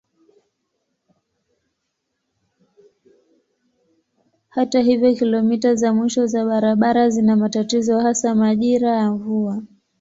[4.49, 9.61] Hata hivyo kilomita za mwisho za barabara zina matatizo hasa majira ya mvua.